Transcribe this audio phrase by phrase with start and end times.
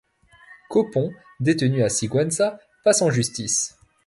[0.71, 3.77] Copons, détenu à Siguenza, passe en justice.